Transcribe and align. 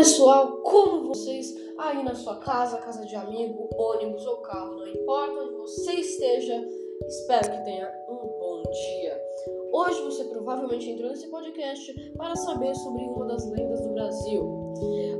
Pessoal, 0.00 0.62
como 0.62 1.08
vocês 1.08 1.54
aí 1.76 2.02
na 2.02 2.14
sua 2.14 2.36
casa, 2.36 2.78
casa 2.78 3.04
de 3.04 3.14
amigo, 3.14 3.68
ônibus 3.76 4.26
ou 4.26 4.38
carro, 4.38 4.76
não 4.76 4.88
importa 4.88 5.42
onde 5.42 5.54
você 5.56 5.92
esteja, 5.92 6.66
espero 7.06 7.50
que 7.50 7.64
tenha 7.64 7.86
um 8.08 8.16
bom 8.16 8.62
dia. 8.62 9.22
Hoje 9.70 10.00
você 10.00 10.24
provavelmente 10.24 10.88
entrou 10.88 11.10
nesse 11.10 11.28
podcast 11.28 11.92
para 12.16 12.34
saber 12.34 12.74
sobre 12.76 13.02
uma 13.02 13.26
das 13.26 13.46
lendas 13.50 13.82
do 13.82 13.92
Brasil. 13.92 14.72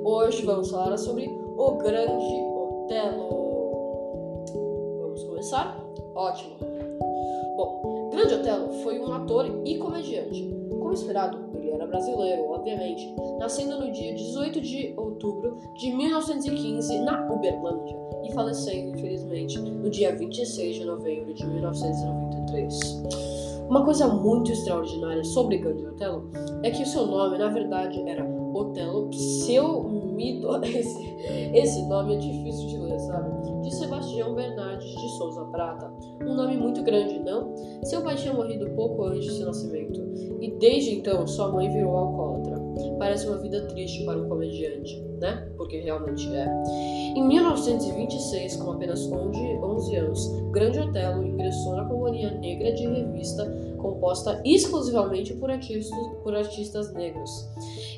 Hoje 0.02 0.46
vamos 0.46 0.70
falar 0.70 0.96
sobre 0.96 1.26
o 1.26 1.72
Grande 1.72 2.42
Otelo. 2.56 3.28
Vamos 5.02 5.22
começar? 5.24 5.78
Ótimo. 6.14 6.56
Bom, 7.54 8.08
Grande 8.12 8.32
Otelo 8.32 8.72
foi 8.82 8.98
um 8.98 9.12
ator 9.12 9.60
e 9.62 9.76
comediante. 9.76 10.42
Como 10.90 10.98
esperado, 11.00 11.38
ele 11.54 11.70
era 11.70 11.86
brasileiro, 11.86 12.50
obviamente, 12.50 13.14
nascendo 13.38 13.78
no 13.78 13.92
dia 13.92 14.12
18 14.12 14.60
de 14.60 14.92
outubro 14.96 15.56
de 15.76 15.92
1915 15.92 16.98
na 17.02 17.32
Uberlândia 17.32 17.96
e 18.24 18.32
falecendo, 18.32 18.98
infelizmente, 18.98 19.56
no 19.60 19.88
dia 19.88 20.16
26 20.16 20.74
de 20.74 20.84
novembro 20.84 21.32
de 21.32 21.46
1993. 21.46 22.76
Uma 23.68 23.84
coisa 23.84 24.08
muito 24.08 24.50
extraordinária 24.50 25.22
sobre 25.22 25.58
Grande 25.58 25.86
Otelo 25.86 26.28
é 26.64 26.72
que 26.72 26.82
o 26.82 26.86
seu 26.86 27.06
nome, 27.06 27.38
na 27.38 27.50
verdade, 27.50 28.02
era 28.08 28.24
Otelo 28.54 29.08
Pseumido. 29.08 30.60
Esse, 30.64 31.10
esse 31.54 31.82
nome 31.86 32.14
é 32.14 32.18
difícil 32.18 32.68
de 32.68 32.78
ler, 32.78 32.98
sabe? 33.00 33.60
De 33.62 33.74
Sebastião 33.74 34.34
Bernardes 34.34 34.90
de 34.90 35.08
Souza 35.16 35.44
Prata. 35.46 35.92
Um 36.22 36.34
nome 36.34 36.56
muito 36.56 36.82
grande, 36.82 37.18
não? 37.20 37.54
Seu 37.84 38.02
pai 38.02 38.16
tinha 38.16 38.34
morrido 38.34 38.70
pouco 38.70 39.04
antes 39.04 39.24
de 39.24 39.32
seu 39.32 39.46
nascimento 39.46 40.00
e 40.40 40.50
desde 40.58 40.96
então 40.96 41.26
sua 41.26 41.50
mãe 41.52 41.70
virou 41.70 41.96
alcoólatra. 41.96 42.59
Parece 42.98 43.26
uma 43.26 43.38
vida 43.38 43.62
triste 43.66 44.04
para 44.04 44.18
um 44.18 44.28
comediante, 44.28 45.00
né? 45.20 45.48
Porque 45.56 45.80
realmente 45.80 46.28
é. 46.34 46.46
Em 47.16 47.26
1926, 47.26 48.56
com 48.56 48.72
apenas 48.72 49.10
11 49.10 49.96
anos, 49.96 50.28
Grande 50.52 50.78
Otelo 50.78 51.24
ingressou 51.24 51.76
na 51.76 51.84
Companhia 51.84 52.30
Negra 52.32 52.72
de 52.72 52.86
Revista, 52.86 53.50
composta 53.78 54.40
exclusivamente 54.44 55.34
por 55.34 55.50
artistas, 55.50 55.98
por 56.22 56.34
artistas 56.34 56.92
negros. 56.92 57.48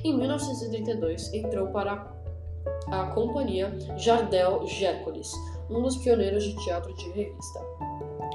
Em 0.05 0.17
1932, 0.17 1.33
entrou 1.35 1.69
para 1.69 2.13
a 2.89 3.07
Companhia 3.07 3.77
Jardel 3.97 4.67
Gércoles, 4.67 5.33
um 5.71 5.83
dos 5.83 5.97
pioneiros 5.97 6.45
de 6.45 6.57
teatro 6.65 6.95
de 6.95 7.09
revista. 7.11 7.72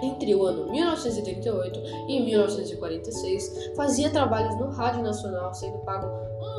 Entre 0.01 0.35
o 0.35 0.43
ano 0.43 0.71
1938 0.71 1.79
e 2.07 2.19
1946, 2.19 3.75
fazia 3.75 4.09
trabalhos 4.09 4.57
no 4.59 4.69
Rádio 4.69 5.01
Nacional, 5.01 5.53
sendo 5.53 5.77
pago 5.79 6.07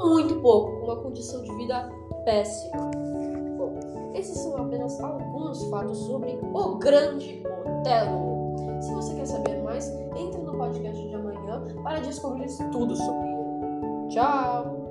muito 0.03 0.41
pouco, 0.41 0.81
com 0.81 0.87
uma 0.87 0.97
condição 0.97 1.43
de 1.43 1.55
vida 1.57 1.89
péssima. 2.25 2.91
Bom, 3.57 3.79
esses 4.15 4.39
são 4.39 4.57
apenas 4.57 5.01
alguns 5.01 5.65
fatos 5.65 5.99
sobre 5.99 6.39
o 6.43 6.75
Grande 6.77 7.43
Otelo. 7.65 8.57
Se 8.81 8.93
você 8.93 9.15
quer 9.15 9.27
saber 9.27 9.63
mais, 9.63 9.89
entre 10.17 10.41
no 10.41 10.57
podcast 10.57 11.09
de 11.09 11.15
amanhã 11.15 11.65
para 11.83 12.01
descobrir 12.01 12.49
tudo 12.73 12.97
sobre 12.97 13.29
ele. 13.29 14.09
Tchau! 14.09 14.88